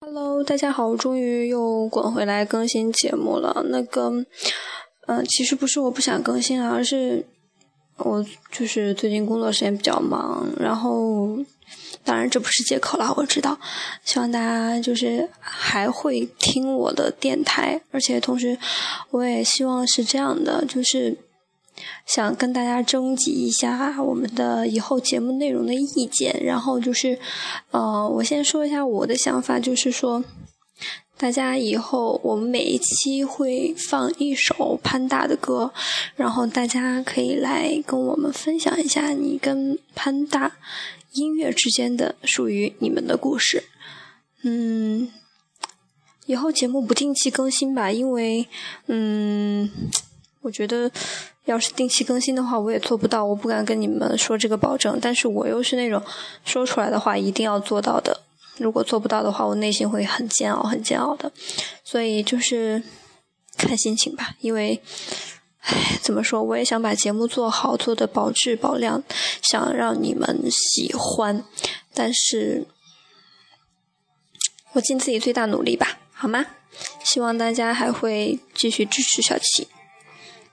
[0.00, 3.64] Hello，大家好，我终于又滚回来更新节目了。
[3.70, 4.24] 那个，
[5.08, 7.26] 嗯，其实不是我不想更新啊，而是
[7.96, 11.38] 我就是最近工作时间比较忙，然后。
[12.04, 13.58] 当然，这不是借口了，我知道。
[14.04, 18.58] 希望大家就是还会听我的电台，而且同时，
[19.10, 21.16] 我也希望是这样的，就是
[22.04, 26.44] 想跟大家征集一下我们的以后节目内容的意见。
[26.44, 27.18] 然后就是，
[27.70, 30.24] 呃，我先说一下我的想法，就是说，
[31.16, 35.72] 大家以后我们每一期会放一首潘大的歌，
[36.16, 40.52] 然后大家可以来跟我们分享一下你跟潘大。
[41.12, 43.64] 音乐之间的属于你们的故事，
[44.42, 45.10] 嗯，
[46.26, 48.48] 以后节目不定期更新吧，因为，
[48.86, 49.70] 嗯，
[50.40, 50.90] 我觉得
[51.44, 56.02] 要是定期更新的话，我也做不到，我不敢跟你们说这个保证，但是我又是那种
[56.44, 58.22] 说出来的话一定要做到的，
[58.56, 61.30] 如果做不到的话，我内心会很煎熬，很煎熬的，
[61.84, 62.82] 所以就是
[63.56, 64.82] 看心情吧，因为。
[65.62, 66.42] 唉，怎么说？
[66.42, 69.04] 我也想把节目做好，做的保质保量，
[69.42, 71.44] 想让你们喜欢。
[71.94, 72.66] 但是，
[74.72, 76.44] 我尽自己最大努力吧，好吗？
[77.04, 79.68] 希望大家还会继续支持小七。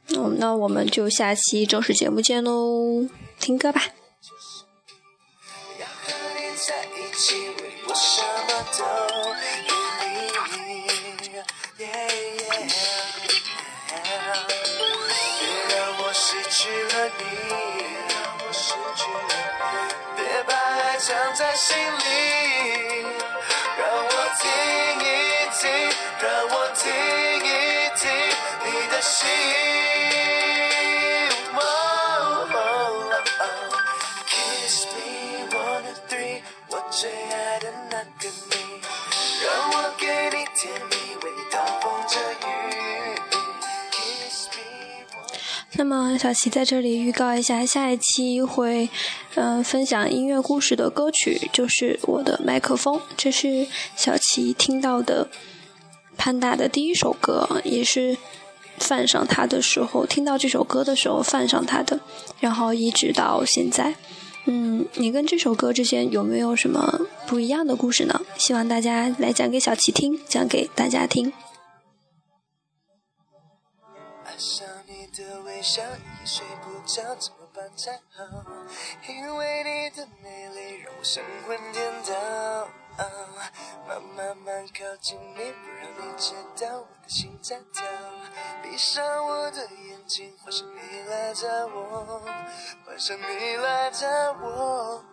[0.10, 3.08] 嗯，那我们就下期正式节目见喽，
[3.40, 3.82] 听歌吧。
[5.80, 7.56] 要和你在一起为
[7.88, 8.84] 我什么都
[17.18, 17.56] 你别
[18.10, 19.20] 让我失去了
[20.16, 23.06] 你别把爱藏在心里
[23.78, 24.44] 让我听
[25.02, 25.08] 一
[25.60, 25.62] 听
[26.22, 26.59] 让我
[45.80, 48.90] 那么小琪在这里预告一下，下一期会。
[49.36, 55.30] 嗯，分享音乐故事的歌曲就是我的麦克风，这是小齐听到的
[56.18, 58.18] 潘达的第一首歌，也是
[58.78, 61.98] 犯上他的时候听到这首歌的时候犯上他的，
[62.42, 63.96] 然后一直到现在。
[64.48, 68.20] 嗯，你跟这首歌之间有没有什么不一样的故事呢？
[68.38, 71.32] 希望大家来讲给小齐听，讲给大家听。
[74.40, 75.84] 爱上你的微笑，
[76.24, 77.14] 睡不着。
[77.16, 78.24] 怎么办才好，
[79.06, 82.70] 因为你的美丽让我神魂颠倒。
[83.86, 86.34] 慢慢慢靠近你，不让你知
[86.64, 87.84] 道我的心在跳。
[88.64, 89.58] 闭上我的
[89.90, 92.22] 眼睛，幻想你来找我，
[92.86, 94.08] 幻想你来找
[94.42, 95.04] 我。